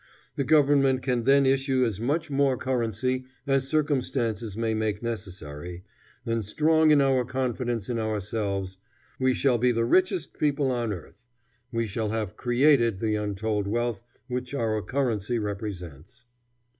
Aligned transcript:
The 0.35 0.43
government 0.43 1.03
can 1.03 1.25
then 1.25 1.45
issue 1.45 1.85
as 1.85 2.01
much 2.01 2.31
more 2.31 2.57
currency 2.57 3.25
as 3.45 3.67
circumstances 3.67 4.57
may 4.57 4.73
make 4.73 5.03
necessary, 5.03 5.83
and 6.25 6.43
strong 6.43 6.89
in 6.89 6.99
our 7.01 7.23
confidence 7.23 7.87
in 7.87 7.99
ourselves 7.99 8.77
we 9.19 9.35
shall 9.35 9.59
be 9.59 9.71
the 9.71 9.85
richest 9.85 10.33
people 10.39 10.71
on 10.71 10.91
earth; 10.91 11.27
we 11.71 11.85
shall 11.85 12.09
have 12.09 12.35
created 12.35 12.97
the 12.97 13.13
untold 13.13 13.67
wealth 13.67 14.03
which 14.27 14.55
our 14.55 14.81
currency 14.81 15.37
represents. 15.37 16.25